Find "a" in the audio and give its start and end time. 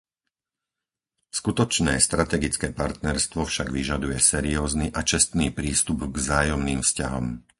4.89-4.99